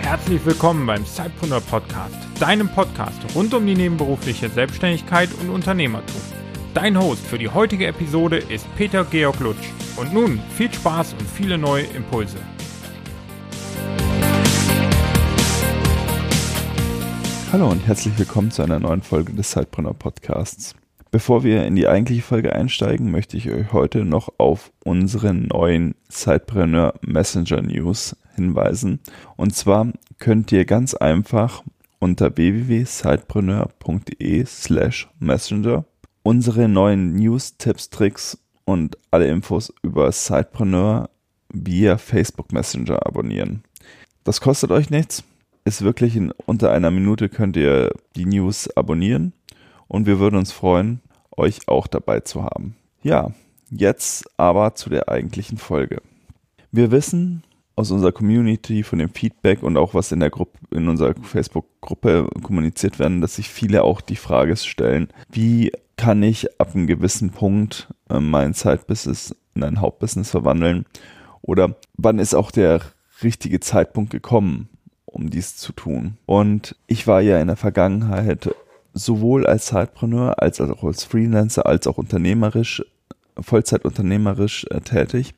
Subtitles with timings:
[0.00, 6.20] Herzlich willkommen beim Zeitpreneur Podcast, deinem Podcast rund um die nebenberufliche Selbstständigkeit und Unternehmertum.
[6.72, 9.68] Dein Host für die heutige Episode ist Peter Georg Lutsch.
[9.96, 12.38] Und nun viel Spaß und viele neue Impulse.
[17.54, 20.74] Hallo und herzlich willkommen zu einer neuen Folge des Zeitpreneur Podcasts.
[21.12, 25.94] Bevor wir in die eigentliche Folge einsteigen, möchte ich euch heute noch auf unsere neuen
[26.08, 28.98] Zeitpreneur Messenger News hinweisen.
[29.36, 29.86] Und zwar
[30.18, 31.62] könnt ihr ganz einfach
[32.00, 35.84] unter www.sidepreneur.de slash messenger
[36.24, 41.08] unsere neuen News, Tipps, Tricks und alle Infos über Sidepreneur
[41.52, 43.62] via Facebook Messenger abonnieren.
[44.24, 45.22] Das kostet euch nichts.
[45.66, 49.32] Ist wirklich in unter einer Minute könnt ihr die News abonnieren
[49.88, 51.00] und wir würden uns freuen,
[51.36, 52.76] euch auch dabei zu haben.
[53.02, 53.32] Ja,
[53.70, 56.02] jetzt aber zu der eigentlichen Folge.
[56.70, 57.44] Wir wissen,
[57.76, 62.28] aus unserer Community, von dem Feedback und auch was in der Gruppe, in unserer Facebook-Gruppe
[62.42, 67.30] kommuniziert werden, dass sich viele auch die Frage stellen, wie kann ich ab einem gewissen
[67.30, 70.84] Punkt äh, mein Zeitbusiness in ein Hauptbusiness verwandeln?
[71.42, 72.80] Oder wann ist auch der
[73.22, 74.68] richtige Zeitpunkt gekommen,
[75.14, 76.18] um dies zu tun?
[76.26, 78.54] Und ich war ja in der Vergangenheit
[78.92, 82.84] sowohl als Zeitpreneur als auch als Freelancer als auch unternehmerisch,
[83.40, 85.34] Vollzeitunternehmerisch äh, tätig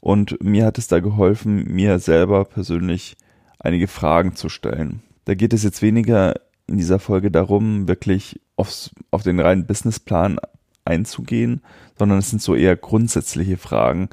[0.00, 3.16] und mir hat es da geholfen, mir selber persönlich
[3.58, 5.02] einige Fragen zu stellen.
[5.24, 6.34] Da geht es jetzt weniger
[6.66, 10.38] in dieser Folge darum, wirklich aufs, auf den reinen Businessplan
[10.84, 11.62] einzugehen,
[11.98, 14.08] sondern es sind so eher grundsätzliche Fragen,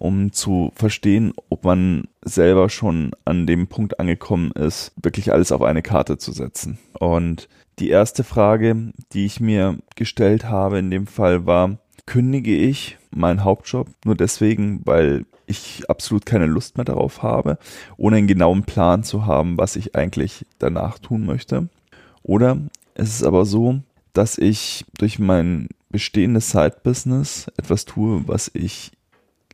[0.00, 5.60] um zu verstehen, ob man selber schon an dem Punkt angekommen ist, wirklich alles auf
[5.60, 6.78] eine Karte zu setzen.
[6.98, 7.48] Und
[7.78, 13.44] die erste Frage, die ich mir gestellt habe in dem Fall war, kündige ich meinen
[13.44, 17.58] Hauptjob nur deswegen, weil ich absolut keine Lust mehr darauf habe,
[17.98, 21.68] ohne einen genauen Plan zu haben, was ich eigentlich danach tun möchte.
[22.22, 22.56] Oder
[22.94, 23.80] es ist aber so,
[24.14, 28.92] dass ich durch mein bestehendes Side-Business etwas tue, was ich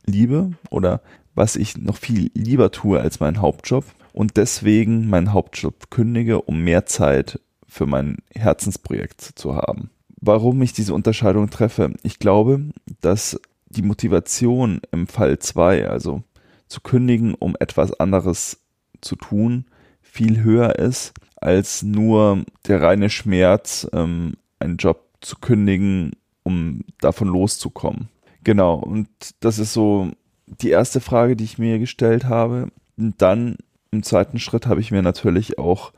[0.07, 1.01] liebe oder
[1.35, 6.61] was ich noch viel lieber tue als meinen Hauptjob und deswegen meinen Hauptjob kündige, um
[6.61, 9.91] mehr Zeit für mein Herzensprojekt zu haben
[10.21, 11.93] warum ich diese Unterscheidung treffe.
[12.03, 12.61] Ich glaube,
[13.01, 16.23] dass die Motivation im Fall 2, also
[16.67, 18.59] zu kündigen, um etwas anderes
[19.01, 19.65] zu tun,
[20.01, 26.13] viel höher ist als nur der reine Schmerz, ähm, einen Job zu kündigen,
[26.43, 28.09] um davon loszukommen.
[28.47, 29.09] Genau, und
[29.41, 30.09] das ist so
[30.45, 32.69] die erste Frage, die ich mir gestellt habe.
[32.95, 33.57] Und dann
[33.91, 35.91] im zweiten Schritt habe ich mir natürlich auch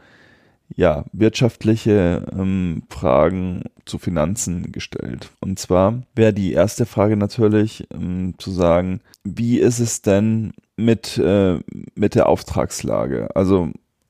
[0.75, 5.29] ja, wirtschaftliche ähm, Fragen zu Finanzen gestellt.
[5.41, 11.19] Und zwar wäre die erste Frage natürlich ähm, zu sagen, wie ist es denn mit,
[11.19, 11.59] äh,
[11.93, 13.29] mit der Auftragslage?
[13.35, 13.69] Also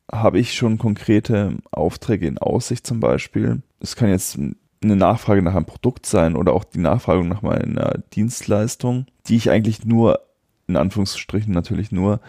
[0.10, 3.64] habe ich schon konkrete Aufträge in Aussicht zum Beispiel?
[3.82, 4.40] Es kann jetzt
[4.82, 9.50] eine Nachfrage nach einem Produkt sein oder auch die Nachfrage nach meiner Dienstleistung, die ich
[9.50, 10.22] eigentlich nur,
[10.68, 12.22] in Anführungsstrichen natürlich nur,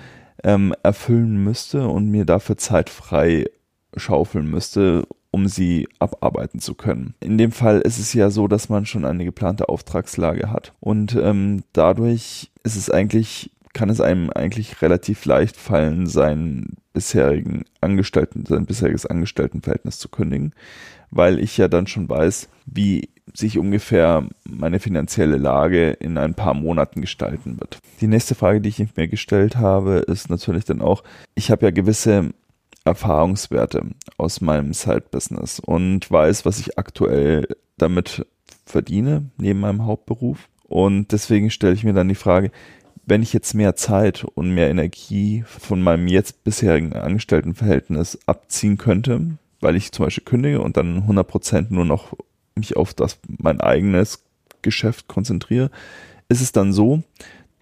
[0.43, 3.47] ähm, erfüllen müsste und mir dafür Zeit frei
[3.97, 7.15] schaufeln müsste, um sie abarbeiten zu können.
[7.21, 11.15] In dem Fall ist es ja so, dass man schon eine geplante Auftragslage hat und
[11.15, 18.45] ähm, dadurch ist es eigentlich kann es einem eigentlich relativ leicht fallen, seinen bisherigen Angestellten,
[18.45, 20.55] sein bisheriges Angestelltenverhältnis zu kündigen,
[21.11, 26.55] weil ich ja dann schon weiß, wie sich ungefähr meine finanzielle Lage in ein paar
[26.55, 27.79] Monaten gestalten wird.
[28.01, 31.05] Die nächste Frage, die ich mir gestellt habe, ist natürlich dann auch,
[31.35, 32.31] ich habe ja gewisse
[32.85, 33.83] Erfahrungswerte
[34.17, 37.47] aus meinem Side-Business und weiß, was ich aktuell
[37.77, 38.27] damit
[38.65, 40.49] verdiene, neben meinem Hauptberuf.
[40.65, 42.51] Und deswegen stelle ich mir dann die Frage,
[43.05, 49.39] wenn ich jetzt mehr Zeit und mehr Energie von meinem jetzt bisherigen Angestelltenverhältnis abziehen könnte,
[49.61, 52.15] weil ich zum Beispiel kündige und dann 100% nur noch
[52.55, 54.23] mich auf das mein eigenes
[54.63, 55.71] Geschäft konzentriere,
[56.29, 57.03] ist es dann so,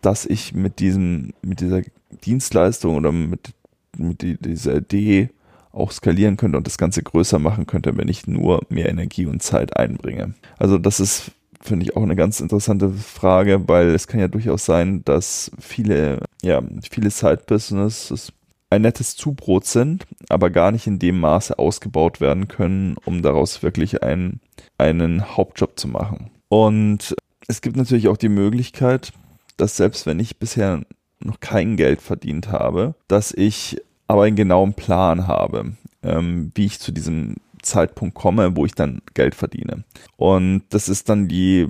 [0.01, 1.83] dass ich mit diesem, mit dieser
[2.25, 3.53] Dienstleistung oder mit
[3.99, 5.31] mit die, dieser Idee
[5.73, 9.43] auch skalieren könnte und das Ganze größer machen könnte, wenn ich nur mehr Energie und
[9.43, 10.35] Zeit einbringe.
[10.59, 11.31] Also das ist,
[11.61, 16.21] finde ich, auch eine ganz interessante Frage, weil es kann ja durchaus sein, dass viele,
[16.43, 18.33] ja, viele Side-Businesses
[18.71, 23.63] ein nettes Zubrot sind, aber gar nicht in dem Maße ausgebaut werden können, um daraus
[23.63, 24.41] wirklich einen,
[24.77, 26.31] einen Hauptjob zu machen.
[26.49, 27.15] Und
[27.47, 29.13] es gibt natürlich auch die Möglichkeit,
[29.57, 30.83] dass selbst wenn ich bisher
[31.21, 35.73] noch kein Geld verdient habe, dass ich aber einen genauen Plan habe,
[36.03, 39.85] ähm, wie ich zu diesem Zeitpunkt komme, wo ich dann Geld verdiene.
[40.17, 41.67] Und das ist dann die,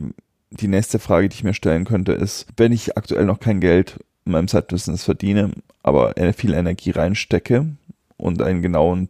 [0.50, 3.98] die nächste Frage, die ich mir stellen könnte, ist, wenn ich aktuell noch kein Geld
[4.28, 5.50] in meinem Side-Business verdiene,
[5.82, 7.66] aber viel Energie reinstecke
[8.16, 9.08] und einen genauen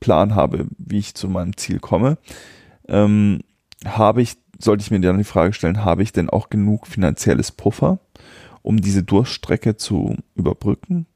[0.00, 2.16] Plan habe, wie ich zu meinem Ziel komme,
[2.88, 3.40] ähm,
[3.84, 7.52] habe ich, sollte ich mir dann die Frage stellen, habe ich denn auch genug finanzielles
[7.52, 7.98] Puffer,
[8.62, 11.06] um diese Durchstrecke zu überbrücken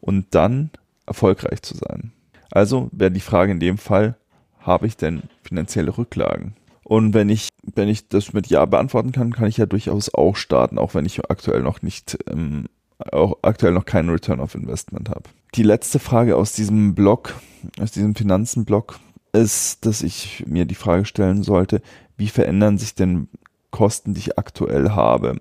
[0.00, 0.70] und dann
[1.06, 2.12] erfolgreich zu sein?
[2.50, 4.16] Also wäre die Frage in dem Fall,
[4.60, 6.54] habe ich denn finanzielle Rücklagen?
[6.84, 10.36] Und wenn ich, wenn ich das mit Ja beantworten kann, kann ich ja durchaus auch
[10.36, 12.66] starten, auch wenn ich aktuell noch nicht, ähm,
[13.10, 15.24] auch aktuell noch keinen Return of Investment habe.
[15.54, 17.34] Die letzte Frage aus diesem Blog,
[17.80, 18.98] aus diesem Finanzenblog,
[19.32, 21.82] ist, dass ich mir die Frage stellen sollte,
[22.16, 23.28] wie verändern sich denn
[23.70, 25.38] Kosten, die ich aktuell habe?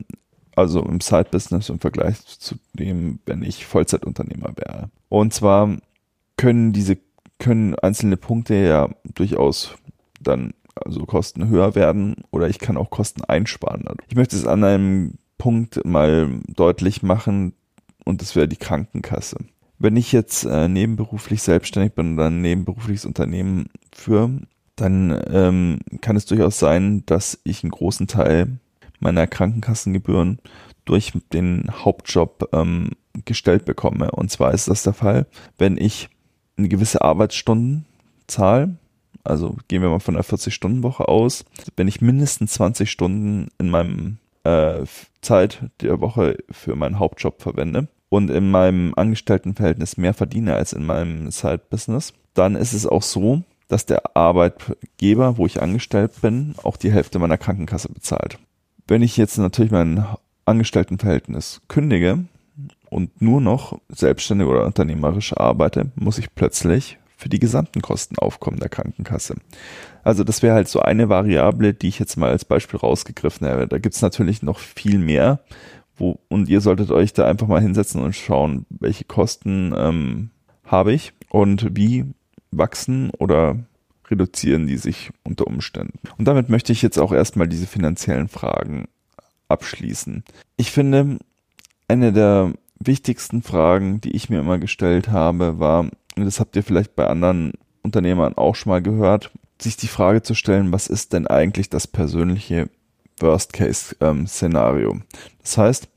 [0.55, 4.89] Also im Side-Business im Vergleich zu dem, wenn ich Vollzeitunternehmer wäre.
[5.09, 5.77] Und zwar
[6.37, 6.97] können diese,
[7.39, 9.75] können einzelne Punkte ja durchaus
[10.19, 13.85] dann also Kosten höher werden oder ich kann auch Kosten einsparen.
[14.07, 17.53] Ich möchte es an einem Punkt mal deutlich machen
[18.05, 19.37] und das wäre die Krankenkasse.
[19.79, 24.41] Wenn ich jetzt äh, nebenberuflich selbstständig bin oder ein nebenberufliches Unternehmen führe,
[24.75, 28.59] dann ähm, kann es durchaus sein, dass ich einen großen Teil
[28.99, 30.37] meiner Krankenkassengebühren
[30.85, 32.91] durch den Hauptjob ähm,
[33.25, 34.11] gestellt bekomme.
[34.11, 35.25] Und zwar ist das der Fall,
[35.57, 36.09] wenn ich
[36.55, 38.77] eine gewisse Arbeitsstundenzahl,
[39.23, 41.45] also gehen wir mal von einer 40-Stunden-Woche aus,
[41.75, 44.83] wenn ich mindestens 20 Stunden in meinem äh,
[45.21, 50.85] Zeit der Woche für meinen Hauptjob verwende und in meinem Angestelltenverhältnis mehr verdiene als in
[50.85, 56.77] meinem Side-Business, dann ist es auch so, dass der Arbeitgeber, wo ich angestellt bin, auch
[56.77, 58.37] die Hälfte meiner Krankenkasse bezahlt.
[58.87, 60.05] Wenn ich jetzt natürlich mein
[60.45, 62.25] Angestelltenverhältnis kündige,
[62.91, 68.59] und nur noch selbstständig oder unternehmerisch arbeite, muss ich plötzlich für die gesamten Kosten aufkommen
[68.59, 69.35] der Krankenkasse.
[70.03, 73.67] Also das wäre halt so eine Variable, die ich jetzt mal als Beispiel rausgegriffen habe.
[73.67, 75.39] Da gibt's natürlich noch viel mehr,
[75.97, 80.31] wo, und ihr solltet euch da einfach mal hinsetzen und schauen, welche Kosten ähm,
[80.65, 82.05] habe ich und wie
[82.49, 83.59] wachsen oder
[84.09, 85.99] reduzieren die sich unter Umständen.
[86.17, 88.87] Und damit möchte ich jetzt auch erstmal diese finanziellen Fragen
[89.47, 90.23] abschließen.
[90.57, 91.19] Ich finde,
[91.87, 96.95] eine der wichtigsten Fragen, die ich mir immer gestellt habe, war, das habt ihr vielleicht
[96.95, 97.53] bei anderen
[97.83, 101.87] Unternehmern auch schon mal gehört, sich die Frage zu stellen, was ist denn eigentlich das
[101.87, 102.69] persönliche
[103.19, 104.99] Worst-Case-Szenario?
[105.41, 105.89] Das heißt,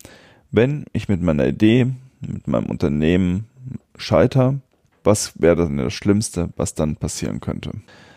[0.50, 1.87] wenn ich mit meiner Idee,
[2.20, 3.46] mit meinem Unternehmen
[3.96, 4.61] scheiter,
[5.02, 7.72] was wäre dann das Schlimmste, was dann passieren könnte?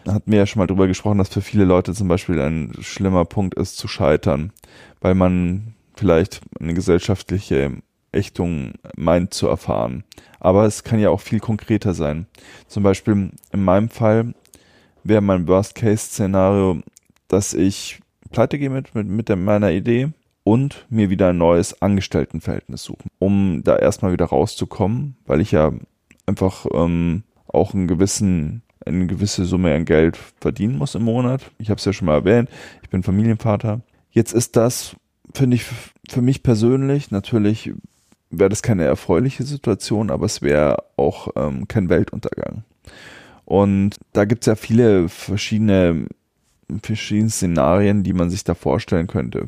[0.05, 2.73] Da hatten wir ja schon mal drüber gesprochen, dass für viele Leute zum Beispiel ein
[2.79, 4.53] schlimmer Punkt ist, zu scheitern,
[5.01, 7.73] weil man vielleicht eine gesellschaftliche
[8.11, 10.03] Ächtung meint zu erfahren.
[10.39, 12.27] Aber es kann ja auch viel konkreter sein.
[12.67, 14.33] Zum Beispiel in meinem Fall
[15.03, 16.81] wäre mein Worst-Case-Szenario,
[17.27, 17.99] dass ich
[18.31, 20.09] pleite gehe mit, mit, mit meiner Idee
[20.43, 25.73] und mir wieder ein neues Angestelltenverhältnis suchen, um da erstmal wieder rauszukommen, weil ich ja
[26.25, 31.51] einfach ähm, auch einen gewissen eine gewisse Summe an Geld verdienen muss im Monat.
[31.57, 32.49] Ich habe es ja schon mal erwähnt,
[32.81, 33.81] ich bin Familienvater.
[34.11, 34.95] Jetzt ist das,
[35.33, 35.65] finde ich,
[36.09, 37.73] für mich persönlich natürlich
[38.29, 42.63] wäre das keine erfreuliche Situation, aber es wäre auch ähm, kein Weltuntergang.
[43.45, 46.07] Und da gibt es ja viele verschiedene,
[46.83, 49.45] verschiedene Szenarien, die man sich da vorstellen könnte.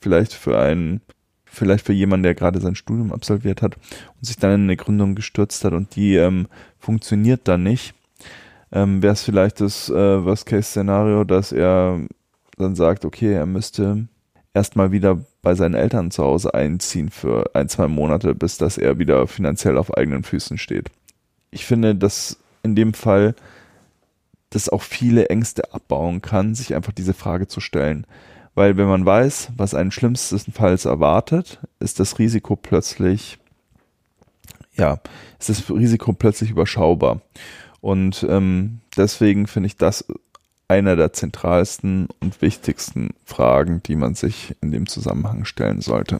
[0.00, 1.00] Vielleicht für einen,
[1.44, 5.14] vielleicht für jemanden, der gerade sein Studium absolviert hat und sich dann in eine Gründung
[5.14, 6.48] gestürzt hat und die ähm,
[6.78, 7.94] funktioniert dann nicht,
[8.72, 12.00] ähm, wäre es vielleicht das äh, Worst-Case-Szenario, dass er
[12.58, 14.08] dann sagt, okay, er müsste
[14.56, 18.98] erstmal wieder bei seinen Eltern zu Hause einziehen für ein, zwei Monate, bis dass er
[18.98, 20.90] wieder finanziell auf eigenen Füßen steht.
[21.50, 23.34] Ich finde, dass in dem Fall
[24.48, 28.06] das auch viele Ängste abbauen kann, sich einfach diese Frage zu stellen.
[28.54, 33.38] Weil wenn man weiß, was einen schlimmstenfalls erwartet, ist das Risiko plötzlich,
[34.74, 35.00] ja,
[35.38, 37.20] ist das Risiko plötzlich überschaubar.
[37.82, 40.06] Und ähm, deswegen finde ich das
[40.68, 46.18] einer der zentralsten und wichtigsten Fragen, die man sich in dem Zusammenhang stellen sollte.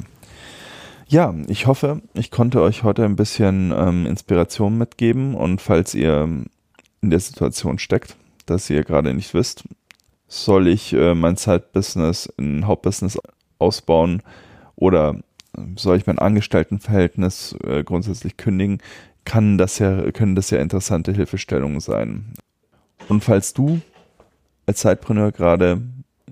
[1.09, 6.29] Ja, ich hoffe, ich konnte euch heute ein bisschen ähm, Inspiration mitgeben und falls ihr
[7.01, 9.65] in der Situation steckt, dass ihr gerade nicht wisst,
[10.29, 13.19] soll ich äh, mein Zeitbusiness in Hauptbusiness
[13.59, 14.23] ausbauen
[14.75, 15.17] oder
[15.77, 18.79] soll ich mein Angestelltenverhältnis äh, grundsätzlich kündigen,
[19.25, 22.35] kann das ja, können das ja interessante Hilfestellungen sein.
[23.09, 23.81] Und falls du
[24.67, 25.83] als Zeitpreneur gerade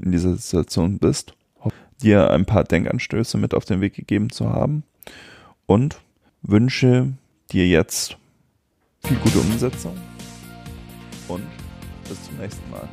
[0.00, 1.34] in dieser Situation bist,
[2.02, 4.82] dir ein paar Denkanstöße mit auf den Weg gegeben zu haben
[5.66, 6.00] und
[6.42, 7.12] wünsche
[7.52, 8.16] dir jetzt
[9.04, 9.96] viel gute Umsetzung
[11.28, 11.42] und
[12.08, 12.86] Bis zum nächsten Mal.